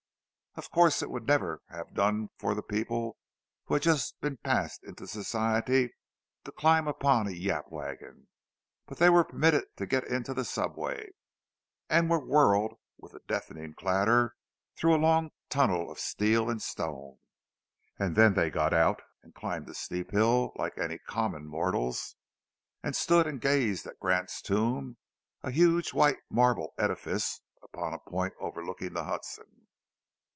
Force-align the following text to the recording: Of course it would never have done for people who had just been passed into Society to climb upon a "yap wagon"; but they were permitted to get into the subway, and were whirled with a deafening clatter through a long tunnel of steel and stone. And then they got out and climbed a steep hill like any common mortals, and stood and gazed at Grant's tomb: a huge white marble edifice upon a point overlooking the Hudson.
Of 0.55 0.69
course 0.69 1.01
it 1.01 1.09
would 1.09 1.25
never 1.27 1.61
have 1.69 1.93
done 1.93 2.27
for 2.37 2.61
people 2.61 3.17
who 3.67 3.75
had 3.75 3.83
just 3.83 4.19
been 4.19 4.35
passed 4.35 4.83
into 4.83 5.07
Society 5.07 5.93
to 6.43 6.51
climb 6.51 6.89
upon 6.89 7.25
a 7.27 7.31
"yap 7.31 7.71
wagon"; 7.71 8.27
but 8.85 8.97
they 8.97 9.09
were 9.09 9.23
permitted 9.23 9.63
to 9.77 9.85
get 9.85 10.03
into 10.03 10.33
the 10.33 10.43
subway, 10.43 11.07
and 11.89 12.09
were 12.09 12.19
whirled 12.19 12.77
with 12.97 13.13
a 13.13 13.21
deafening 13.29 13.75
clatter 13.75 14.35
through 14.75 14.93
a 14.93 14.99
long 14.99 15.31
tunnel 15.47 15.89
of 15.89 16.01
steel 16.01 16.49
and 16.49 16.61
stone. 16.61 17.17
And 17.97 18.17
then 18.17 18.33
they 18.33 18.49
got 18.49 18.73
out 18.73 19.01
and 19.23 19.33
climbed 19.33 19.69
a 19.69 19.73
steep 19.73 20.11
hill 20.11 20.51
like 20.57 20.77
any 20.77 20.97
common 20.97 21.45
mortals, 21.47 22.17
and 22.83 22.93
stood 22.93 23.25
and 23.25 23.39
gazed 23.39 23.87
at 23.87 24.01
Grant's 24.01 24.41
tomb: 24.41 24.97
a 25.43 25.49
huge 25.49 25.93
white 25.93 26.17
marble 26.29 26.73
edifice 26.77 27.39
upon 27.63 27.93
a 27.93 27.99
point 27.99 28.33
overlooking 28.41 28.91
the 28.91 29.05
Hudson. 29.05 29.45